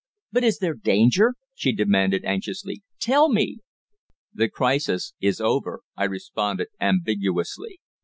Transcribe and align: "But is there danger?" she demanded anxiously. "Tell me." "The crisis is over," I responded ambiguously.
"But 0.31 0.43
is 0.43 0.57
there 0.57 0.73
danger?" 0.73 1.35
she 1.53 1.71
demanded 1.71 2.25
anxiously. 2.25 2.81
"Tell 2.99 3.29
me." 3.29 3.59
"The 4.33 4.49
crisis 4.49 5.13
is 5.21 5.39
over," 5.39 5.81
I 5.95 6.05
responded 6.05 6.69
ambiguously. 6.79 7.79